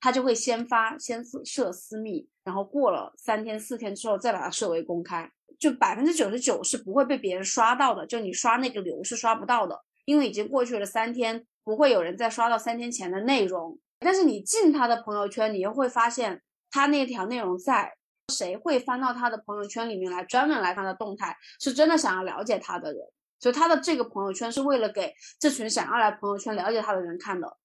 [0.00, 13.78] 他就会先发，先设私密，然后过了三天四天之后再把它设为公开，就百分之九十九是不会被别人刷到的，就你刷那个流是刷不到的，因为已经过去了三天，不会有人再刷到三天前的内容。
[13.98, 17.96] 但是你进他的朋友圈，你又会发现他那条内容在，
[18.32, 23.00] 谁会翻到他的朋友圈里面来专门来看他的动态，是真的想要了解他的人。
[23.38, 27.58] 所以他的这个朋友圈是为了给这群想要来朋友圈了解他的人看的，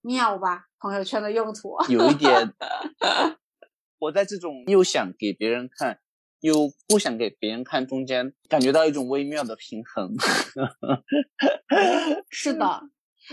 [0.00, 0.66] 妙吧？
[0.78, 2.52] 朋友圈的用途有一点，
[3.98, 6.00] 我在这种又想给别人看，
[6.40, 10.14] 又不想给别人看中间，感觉到一种微妙的平衡。
[12.30, 12.82] 是的，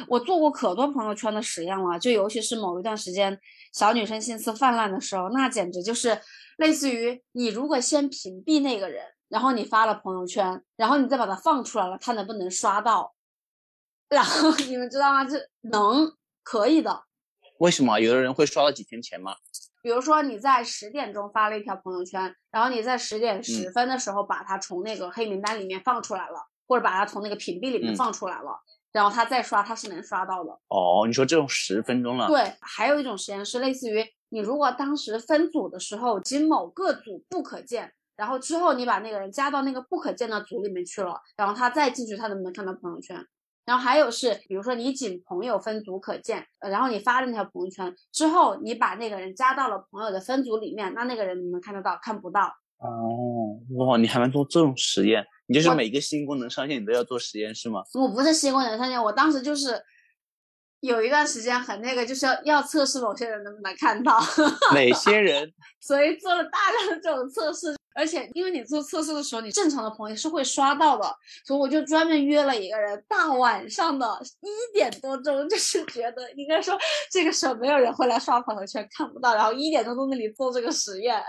[0.08, 3.40] 我做过可多朋友圈的实验了，就尤其是某一段时间
[3.74, 6.20] 小女生心思泛滥的时候，那简直就是
[6.58, 9.04] 类似于你如果先屏蔽那个人。
[9.30, 13.14] 然后你发了朋友圈，然后你再把它放出来了，他能不能刷到？
[14.08, 15.26] 然后你们知道吗？
[15.26, 15.38] 这
[15.70, 17.04] 能可以的。
[17.60, 19.36] 为什么有的人会刷到几天前吗？
[19.88, 28.52] 比如说你在十点钟发了一条朋友圈，然后你在十点十分的时候把它从那个黑名单里面放出来了，或者把它从那个屏蔽里面放出来了，
[28.92, 30.52] 然后他再刷，他是能刷到的。
[30.68, 32.28] 哦，你说这种十分钟了？
[32.28, 37.94] 对，还有一种实验是类似于你如果当时分组的时候，仅某个组不可见。
[38.18, 43.26] 然后之后你把那个人加到那个不可见的组里面去了，然后他再进去，他能不能看到朋友圈？
[43.68, 52.00] 然后还有是，比如说你仅朋友分组可见，然后你发了那条朋友圈之后，你把那个人加到了朋友的分组里面，那那个人能不能看得到？
[52.02, 52.44] 看不到。
[52.78, 55.22] 哦，哇，你还能做这种实验？
[55.48, 57.82] 你就是每个新功能上线你都要做实验是吗？
[57.94, 59.78] 我不是新功能上线，我当时就是
[60.80, 64.18] 有一段时间很那个，就是要要测试某些人能不能看到。
[64.74, 65.52] 哪些人？
[65.82, 67.76] 所以做了大量的这种测试。
[67.98, 71.04] 而且，因为你做测试的时候，你正常的朋友是会刷到的，
[71.44, 74.08] 所以我就专门约了一个人，大晚上的
[74.42, 76.78] 一点多钟，就是觉得应该说
[77.10, 81.20] 这个时候没有人会来刷朋友圈，看不到，然后一点钟在那里做这个实验，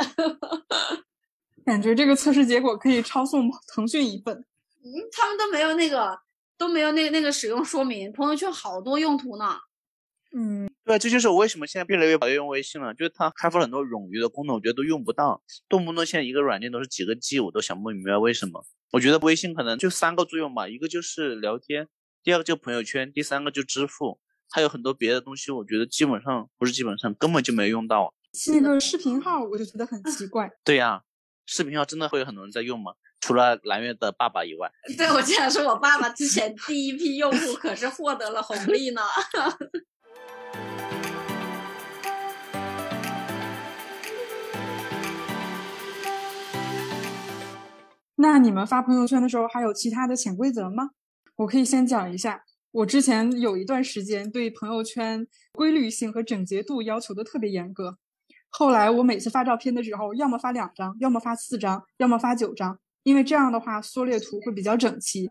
[1.65, 4.45] 感觉这个测试结果可以抄送腾讯一份。
[4.85, 6.19] 嗯，他们都没有那个，
[6.59, 9.57] 都没有那个那个使用说明，朋友圈好多用途呢。
[10.37, 18.65] 嗯，对，这就是我为什么现在越来越讨厌用微信了，就是它开发了很多冗余的功能，我觉得都用不到，动不动现在一个软件都是几个 G，我都想不明白为什么。
[18.93, 21.89] 我觉得微信可能就三个作用吧，一个就是聊天，
[22.23, 28.15] 第二个就朋友圈，第三个就支付，还有很多别的东西，我觉得基本上不是基本上根本就没用到。
[28.53, 30.51] 那个视频号我就觉得很奇怪。
[30.63, 31.03] 对呀，
[31.47, 32.93] 视频号真的会有很多人在用吗？
[33.21, 34.71] 除了蓝月的爸爸以外？
[34.97, 39.03] 对，我竟然是我爸爸之前第一批用户可是获得了红利呢。
[48.21, 50.91] 那你们发朋友圈的时候还有其他的潜规则吗？
[51.37, 57.97] 我可以先讲一下，我之前有一段时间对朋友圈规律性和整洁度要求的特别严格。
[58.49, 65.31] 后来我每次发照片的时候，要么发两张，要么发四张，要么发九张，因为这样的话缩略图会比较整齐，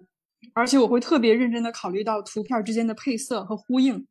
[0.53, 4.07] 而且我会特别认真的考虑到图片之间的配色和呼应。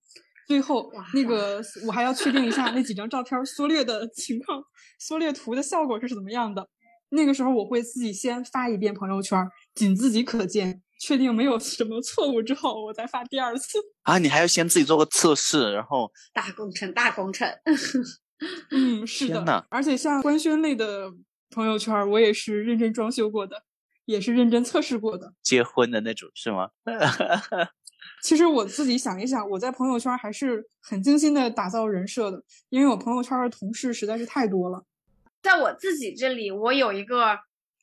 [0.46, 4.62] 最后那个我还要确定一下那几张照片缩略的 情况，
[4.98, 6.68] 缩略图的效果是怎么样的。
[7.10, 13.78] 那个时候我会自己先发一遍朋友圈，仅自己可见，确定没有什么错误之后，我再发第二次。
[14.02, 17.48] 啊，你还要先自己做个测试，然后 大工程，大工程。
[18.70, 19.66] 嗯，是的。
[19.70, 21.10] 而且像官宣类的
[21.50, 23.62] 朋友圈，我也是认真装修过的，
[24.04, 25.32] 也是认真测试过的。
[25.42, 26.70] 结婚的那种是吗？
[28.22, 34.84] 其实我自己想一想，我在朋友圈还是很精心的打造人设的，因为我朋友圈的同事实在是太多了。
[35.46, 37.38] 在我自己这里，我有一个，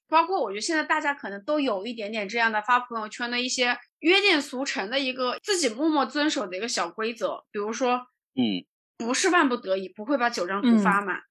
[0.10, 8.02] 包括我觉得现在大家可能都有一点点这样的发朋友圈的一些约定俗成的一个自己默默遵守的一个小规则，比如说，
[8.36, 8.66] 嗯，
[8.98, 11.22] 不是万不得已不会把九张图发满，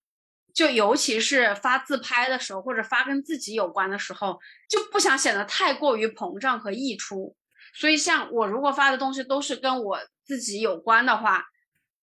[0.54, 4.40] 就尤其是发自拍的时候或者发跟自己有关的时候，
[4.70, 7.36] 就不想显得太过于膨胀和溢出，
[7.74, 11.44] 所以像我如果发的东西都是跟我自己有关的话，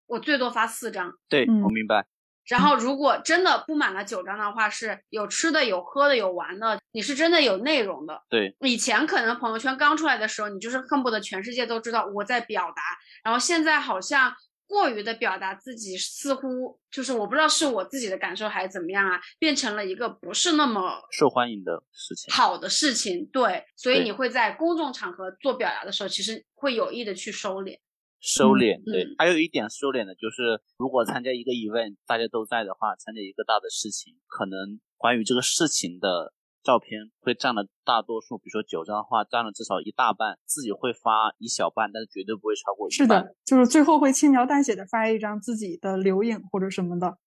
[0.06, 1.14] 我最多发四张。
[1.30, 2.06] 对，我明白。
[2.48, 8.22] 然后，如果真的布满了九张的话，是有吃的、有喝的、有玩的，你是真的有内容的。
[8.30, 12.82] 对，以前可能朋友圈刚出来的时候，你就是恨不得全世界都知道我在表达。
[13.24, 14.34] 然后现在好像
[14.66, 23.26] 过于的表达自己，似乎就是我不知道是我自己的感受还是怎么样啊，变成了一个不是那么受欢迎的事情，好的事情。
[23.28, 27.78] 对，所以你会在公众场合做表达的时候，其实会有意的去收敛。
[28.20, 42.98] 收敛，对，还有一点收敛的就是，如果参加一个 event，大家都在的话，参加一个大的事情，可能关于这个事情的照片会占了大多数，比如说九张的话，占了至少一大半，自己会发一小半，但是绝对不会超过一半。
[42.98, 47.18] 是的，就是最后会轻描淡写的发一张自己的留影或者什么的。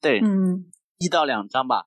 [0.00, 1.86] 对，嗯，一到两张吧。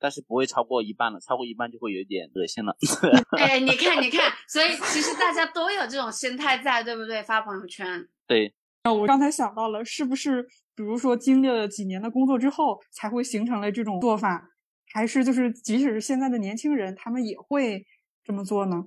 [0.00, 2.74] 但是不会超过一半了，超过一半就会有点恶心了。
[3.38, 7.22] 哎，你看，你看，所以其实大家都有这种心态在，对不对？
[7.22, 8.08] 发朋友圈。
[8.26, 8.54] 对。
[8.84, 10.42] 那我刚才想到了，是不是
[10.74, 14.50] 比如说经历了几年的工作之后，才会形成了这种做法？
[14.92, 17.84] 还是就是即使是现在的年轻人，他们也会
[18.24, 18.86] 这么做呢？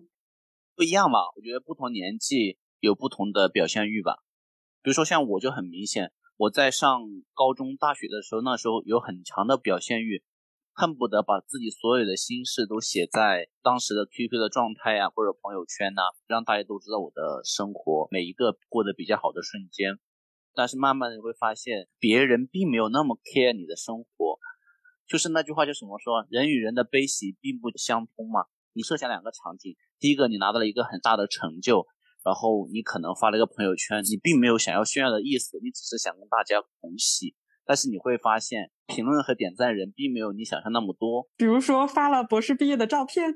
[0.75, 1.19] 不一样吧？
[1.35, 4.15] 我觉得不同年纪有不同的表现欲吧。
[4.81, 7.01] 比如说像我就很明显，我在上
[7.35, 10.23] 高中、大学的时候，那时候有很强的表现欲。
[10.73, 19.99] 恨不得把自己所有的心事都写在当时的 QQ 的状态呀，或者朋友圈呐，让大家都知道我的生活每一个过得比较好的瞬间。
[20.55, 24.39] 但是慢慢的你会发现，别人并没有那么 care 你的生活。
[25.07, 28.45] 就是那句话叫什么说，人与人的悲喜并不相通嘛。
[28.73, 31.85] 你设想两个场景，第一个你拿到了一个很大的成就，
[32.23, 37.35] 然后你可能发了一个朋友圈，你并没有想要炫耀的意思，你只是想跟大家同喜。
[37.65, 41.27] 但是你会发现，评论和点赞人并没有你想象那么多。
[41.37, 43.33] 比如说发了博士毕业的照片，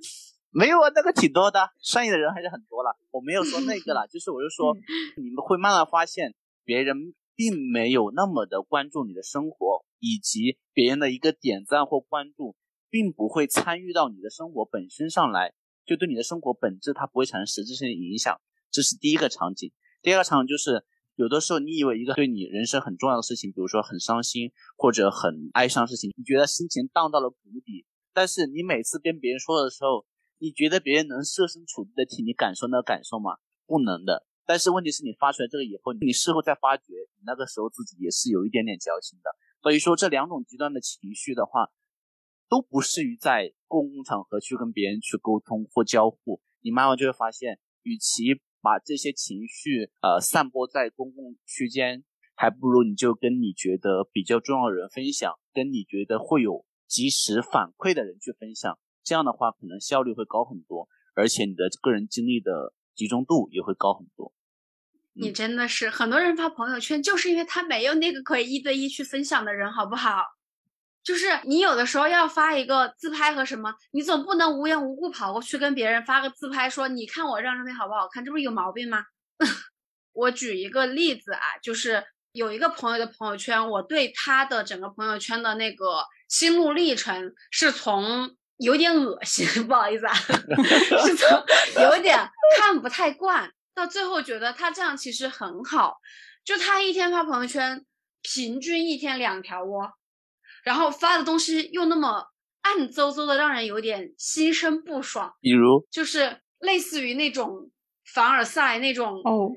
[0.49, 2.97] 没有啊，那个挺多的，善意的人还是很多了。
[3.11, 4.75] 我没有说那个了，就是我就说，
[5.15, 6.35] 你们会慢慢发现，
[6.65, 12.55] 别人并没有那么的关注你的生活，以及别人的一个点赞或关注，
[12.89, 15.53] 并不会参与到你的生活本身上来，
[15.85, 18.39] 就对你的生活本质它不会产生实质性的影响。
[18.71, 19.71] 这是第一个场景。
[20.01, 20.85] 第二个场景就是。
[21.17, 27.87] 有的时候，你以为一个对你人生很重要的事情，比如说很伤心或者很哀伤事情，你觉得心情荡到了谷底。
[28.13, 30.05] 但是你每次跟别人说的时候，
[30.37, 33.37] 你觉得别人能设身处地的替你感受那个感受吗？
[33.65, 34.27] 不能的。
[34.45, 39.31] 但是问题是你发出来这个以后，你事后再发觉，你那个时候自己也是有一点点矫情的。
[39.63, 41.71] 所以说，这两种极端的情绪的话，
[42.47, 46.39] 都不适于在公共场合去跟别人去沟通或交互。
[46.61, 52.03] 你慢慢就会发现，与其把这些情绪呃散播在公共区间，
[52.35, 58.77] 还不如你就跟你觉得比较重要的人分享，跟你觉得会有及时反馈的人去分享。
[59.03, 64.33] 这样的话，可能效率会高很多，而且你的个人精力的集中度也会高很多。
[65.13, 70.21] 你真的是很多人发朋友圈，就是因为他没有那个可以一对一去分享的人，好不好？
[71.07, 78.25] 就是你有的时候要发一个自拍和什么，你总不能无缘无故跑过去跟别人发个自拍，说你看我这张照片好不好看？
[78.25, 79.05] 这不是有毛病吗？
[80.11, 90.13] 我举一个例子啊，就是有一个朋友的朋友圈，我对他的整个朋友圈的那个心路历程是从有点恶心， 不好意思啊，
[91.07, 95.99] 是从有点看不太惯，到最后觉得他这样其实很好，
[96.43, 97.85] 就他一天发朋友圈，
[98.21, 99.93] 平均一天两条哦。
[100.67, 102.27] 然后发的东西又那么
[102.61, 105.33] 暗邹邹的，让人有点心生不爽。
[105.39, 107.71] 比如，就是类似于那种
[108.13, 109.49] 凡尔赛那种哦，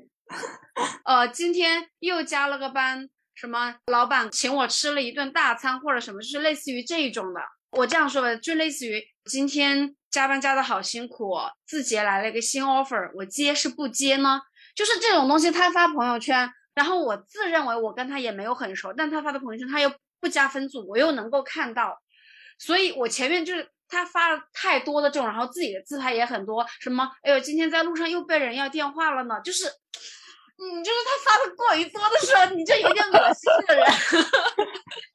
[1.03, 7.41] 呃，今天又加了个班，什么老板请我吃了一顿大餐或者什么，就是类似于这一种的。
[7.71, 11.35] 我这样说吧，就类似于今天加班加的好辛苦，
[11.67, 14.39] 字节来了一个新 offer，我接是不接呢？
[14.73, 19.91] 就是这种东西，他发朋友圈，然后我自认为我跟他也没有很熟，但他发的朋友圈他又。
[20.21, 21.99] 不加分组，我又能够看到，
[22.59, 33.85] 所以我前面就是他发了太多的这种，然后自己的自拍也很多，什么，哎呦，今天在路上又被人要电话了呢，就是，你，就是他发的过于多的时候，你就有点恶心的人。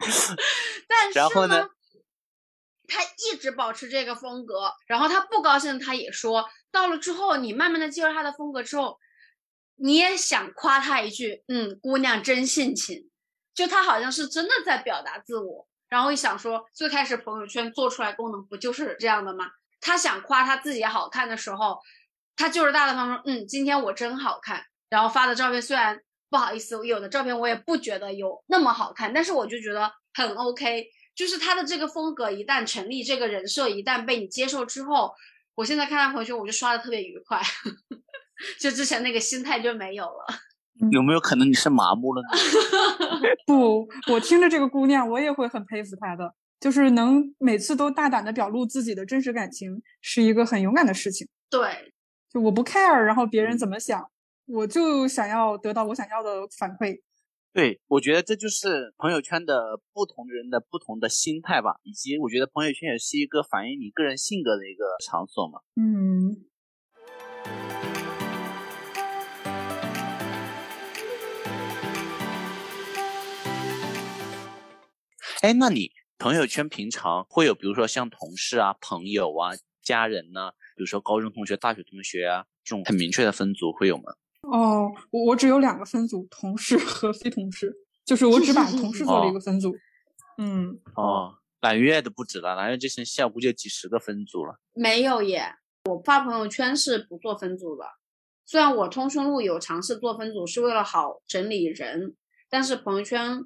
[0.89, 1.69] 但是呢，
[2.89, 8.99] 他一直保持这个风格，然后他不高兴他也说，到了之后你慢慢的接受他的风格之后，
[9.77, 13.09] 你也想夸他一句，嗯，姑娘真性情。
[13.57, 19.47] 就他好像是真的在表达自我，然后一想说，最开始朋友圈做出来功能不就是这样的吗？
[19.81, 21.81] 他想夸他自己好看的时候，
[22.37, 24.63] 他就是大大方方说，嗯，今天我真好看。
[24.89, 30.87] 然后发的照片虽然不好意思，有的照片我也不觉得有那么好看，但是我就觉得很 OK。
[31.15, 35.15] 就是他的这个风格一旦成立，这个人设一旦被你接受之后，
[35.55, 37.41] 我现在看他朋友圈，我就刷的特别愉快，
[38.61, 40.27] 就之前那个心态就没有了。
[40.91, 42.29] 有没有可能你是麻木了呢？
[43.47, 51.27] 不，我听着这个姑娘，我也会很佩服她的，就是能每次都大胆的表露自己的真实感情，是一个很勇敢的事情。
[51.49, 51.93] 对，
[52.31, 54.11] 就我不 care，然后别人怎么想，
[54.47, 57.01] 我就想要得到我想要的反馈。
[57.53, 65.61] 对，我觉得这就是朋友圈的不同人的不同的心态吧，以及我觉得朋友圈也是一个反映你个人性格的一个场所嘛。
[65.77, 66.45] 嗯。
[75.47, 84.03] 哎，那你朋友圈平常会有，比如说像同事啊、朋友啊、家人呢，比如说高中同学、大学同学啊，这种很明确的分组会有吗？
[84.43, 87.73] 哦，我我只有两个分组，同事和非同事，
[88.05, 89.73] 就是我只把同事做了一个分组。
[90.39, 94.59] 嗯，哦，揽月的不止了，揽月这层下估计几十个分组了。
[94.75, 95.55] 没有耶，
[95.85, 97.85] 我发朋友圈是不做分组的。
[98.45, 102.17] 虽然我通讯录有尝试做分组，是为了好整理人，
[102.51, 103.45] 但是朋友圈。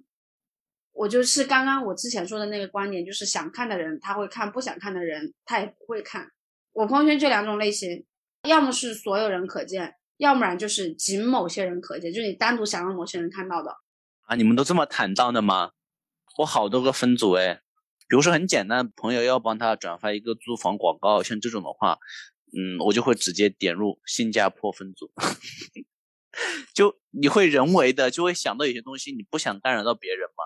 [1.01, 6.31] 我就是刚刚我之前说的那个观点，就是想看的人他会看，不想看的人他也不会看。
[6.73, 8.05] 我朋友圈就两种类型，
[8.47, 13.75] 要么是所有人可见，要不然就是仅某些人可见，就是你单独想让某些人看到的。
[14.27, 15.71] 啊，你们都这么坦荡的吗？
[16.37, 17.63] 我好多个分组哎，
[18.07, 21.99] 比如说很简单，朋友要帮他转发一个租房广告，像这种的话，
[22.53, 25.11] 嗯，我就会直接点入新加坡分组，
[26.75, 30.45] 就你会人为的就会想到有些东西，你不想干扰到别人嘛。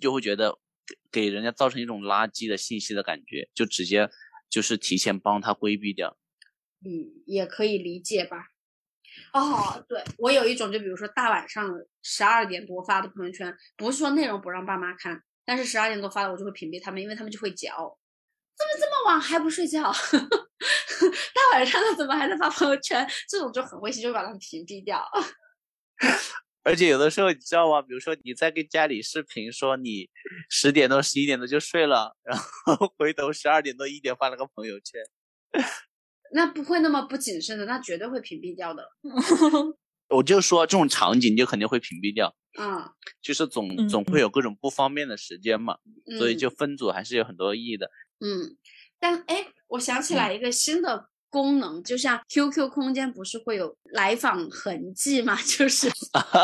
[0.00, 0.58] 就会觉得
[1.10, 4.08] 给给人家造成一种垃圾的信息的感觉，就直接
[4.48, 6.16] 就是提前帮他规避掉。
[6.84, 8.48] 嗯，也可以理解吧。
[9.32, 17.98] 哦，对我有一种，就比如说大晚上十二点多发的朋友圈，不是说内容不让爸妈看，但是十二点多发的我就会屏蔽他们，因为他们就会嚼。
[18.56, 19.82] 怎么这么晚还不睡觉？
[19.90, 23.06] 大晚上的怎么还在发朋友圈？
[23.28, 25.06] 这种就很危险，就把他们屏蔽掉。
[26.66, 27.80] 而且有的时候你知道吗？
[27.80, 30.10] 比如说你在跟家里视频，说你
[30.50, 35.00] 十点多、十一点多就睡了，然后回头十二点多、一点发了个朋友圈，
[36.34, 38.90] 那不会那么不谨慎的，那绝对会屏蔽掉的。
[40.10, 42.34] 我就说这种场景就肯定会屏蔽掉。
[42.58, 42.90] 嗯，
[43.22, 45.78] 就是总总会有各种不方便的时间嘛，
[46.18, 47.90] 所以嗯就分组还是有很多意义的。
[48.18, 48.56] 嗯，
[48.98, 55.90] 但哎，我想起来一个新的功能，就像 QQ 空间不是会有来访痕迹嘛， 就是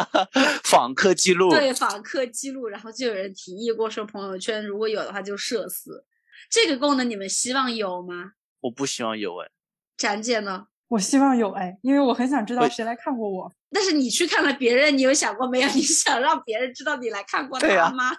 [0.65, 6.05] 访客记录，对访客记录，然后就有人提议过说朋友圈如果有的话就社死，
[6.51, 8.33] 这个功能你们希望有吗？
[8.61, 9.49] 我不希望有哎。
[9.97, 10.67] 展姐呢？
[10.89, 13.51] 我希望有哎，因为我很想知道谁来看过我。
[13.71, 15.69] 但是你去看了别人，你有想过没有？
[15.73, 18.13] 你想让别人知道你来看过他吗？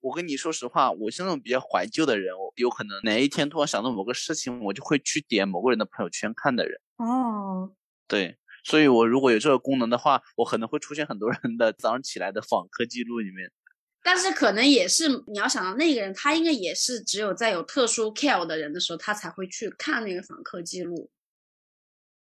[0.00, 6.80] 我跟你说实话，我是那种比较怀旧的人，我有可能哪一天突然想到某个事情，我就会去点某个人的朋友圈看的人。
[6.98, 7.72] 哦，
[8.06, 13.50] 对，所以我如果有这个功能的话，我可能会出现很多人的早上起来的访客记录里面。
[14.02, 21.10] 但是可能也是你要想到那个人，他应该也是只有在有特殊 care 的人的时候，他才会去看那个访客记录。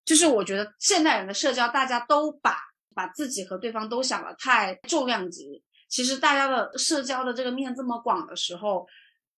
[0.03, 2.57] 就是我觉得现代人的社交，大家都把
[2.93, 5.63] 把自己和对方都想的太重量级。
[5.89, 8.87] 其实大家的社交的这个面这么广的时候，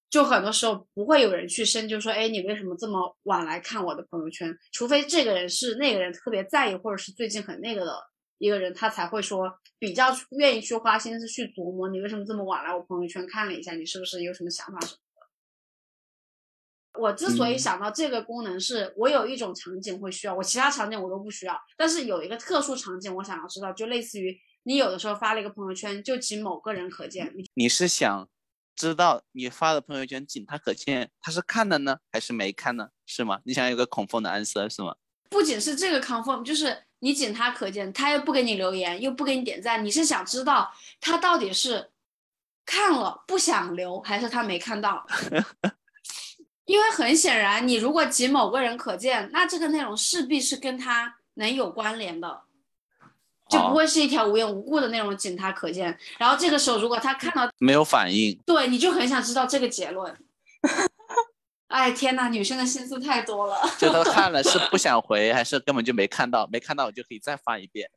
[0.10, 4.54] 就很多时候不会有人去深究说，哎，你为什么这么晚来看我的朋友圈？
[4.74, 7.98] 除非这个人是那个人特别在意，或者是最近很那个的
[8.38, 9.50] 一个人，他才会说
[9.80, 15.00] 比较愿意去花心思去琢磨你为什么这么晚来我朋友圈看了一下，你是不是有什么想法什么的。
[17.00, 28.28] 我之所以嗯想到这个功能是，我有一种场景会需要，我其他场景我都不需要，但是有一个特殊场景我想要知道，就类似于你有的时候发了一个朋友圈，就仅某个人可见，你你是想
[28.76, 32.90] 知道你发的朋友圈仅他可见，他是看了呢还是没看呢？
[33.06, 33.40] 是吗？
[33.44, 34.96] 你想有个孔凤的 answer 是吗？
[35.30, 41.90] 不仅是这个 confirm，就是你仅他可见，他又不给你留言，又不给你点赞，你是想知道他到底是
[42.66, 45.06] 看了不想留，还是他没看到？
[46.66, 52.44] 因为很显然，你如果仅某个人可见，那这个内容势必是跟他能有关联的，
[53.52, 55.96] 就不会是一条无缘无故的那种仅他可见。
[56.18, 60.18] 然后这个时候，如果他看到，没有反应，对，你就很想知道这个结论。
[61.68, 63.58] 哎，天呐，女生的心思太多了。
[63.78, 66.46] 就他看了是不想回，还是根本就没看到？
[66.52, 67.90] 没看到我就可以再发一遍。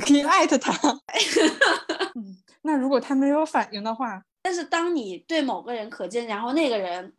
[0.00, 0.72] 可以艾特他。
[2.16, 7.12] 嗯，那如果他没有反应的话，但是当你对某个人可见，然后那个人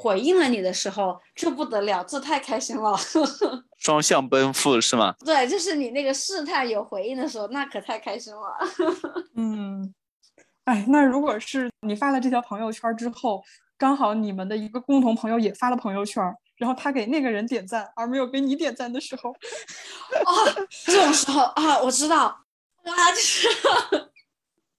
[0.00, 2.96] 回应了你的时候，这不得了，这太开心了。
[3.78, 5.12] 双向奔赴是吗？
[5.24, 8.56] 对，就是你那个试探有回应的时候，那可太开心了。
[9.34, 9.92] 嗯，
[10.64, 13.42] 哎，那如果是你发了这条朋友圈之后，
[13.76, 16.22] 刚好你们的一个共同朋友也发了朋友圈，
[16.56, 23.48] 然后他给那个人点赞，而没有给你点赞的时候，哦，这种时候啊，我知道，啊，就是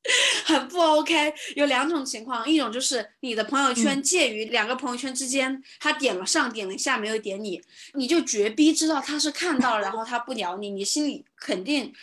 [0.46, 1.34] 很不 OK。
[1.56, 7.62] 有两种情况，一种就是你的朋友圈介于两个朋友圈之间，他点了上，点了下，没有点你，
[7.94, 11.94] 你就绝逼知道他是看到了，然后他不鸟你，你心里肯定。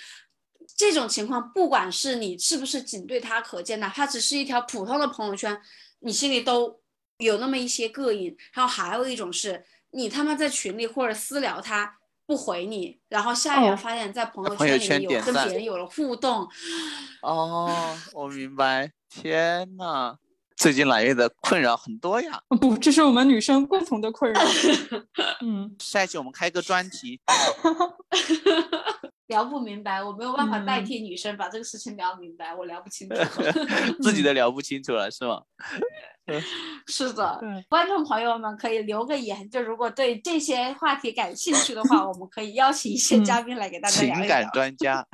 [0.77, 5.59] 这种情况，不管是你是不是仅对他可见，哪怕只是一条普通的朋友圈，
[6.01, 6.79] 你心里都
[7.17, 8.37] 有那么一些膈应。
[8.53, 11.96] 然后还有一种是你他妈在群里或者私聊他
[12.27, 16.47] 不回你，然后下一秒哦发现在朋友圈圈里有跟别人有了互动，
[17.23, 18.91] 哦，我明白。
[19.09, 20.17] 天呐，
[20.57, 22.41] 最近揽月的困扰很多呀。
[22.51, 24.41] 哦不，这是我们女生共同的困扰。
[25.41, 27.21] 嗯，下一期我们开个专题，
[29.29, 33.15] 聊不明白，我没有办法代嗯替女生把这个事情聊明白，我聊不清楚。
[34.03, 35.43] 自己都聊不清楚了是吗？
[36.89, 44.51] 是的，对，观众朋友们可以留个言，就如果对这些话题感兴趣的话， 我们可以邀请一些嗯嘉宾来给大家情感聊情感。
[44.53, 45.07] 专家，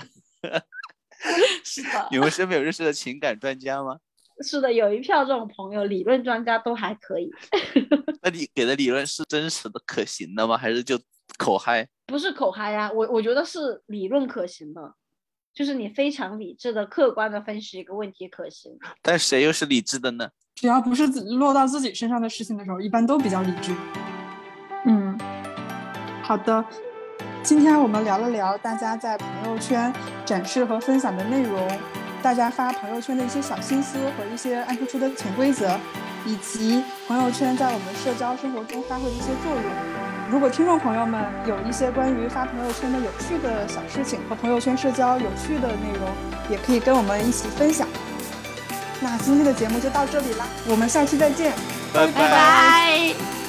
[1.64, 3.96] 是的，你们身边有认识的情感专家吗？
[4.40, 7.30] 是的，有一票这种朋友，理论专家都还可以，
[8.22, 10.56] 那你给的理论是真实的、可行的吗？
[10.56, 10.98] 还是就
[11.38, 11.86] 口嗨？
[12.06, 14.94] 不是口嗨呀，我我觉得是理论可行的，
[15.54, 18.72] 就是你非常理智的、客观的分析一个问题可行。
[19.02, 20.28] 但谁又是理智的呢？
[20.54, 23.74] 只要不是落到自己身上的事情的时候，一般都比较理智。
[24.86, 25.18] 嗯，
[26.22, 26.64] 好的。
[27.42, 29.92] 今天我们聊了聊大家在朋友圈
[30.24, 31.68] 展示和分享的内容，
[32.22, 35.78] 大家发朋友圈的一些小心思和一些暗戳戳的潜规则，
[36.24, 39.64] 以及朋友圈在我们社交生活中发挥的一些作用。
[40.30, 46.08] 如果听众朋友们有一些关于发朋友圈的有趣的小事情和朋友圈社交有趣的内容，
[46.48, 47.86] 也可以跟我们一起分享。
[49.00, 51.52] 那今天的节目就到这里啦，我们下期再见。
[51.92, 53.41] 拜拜拜。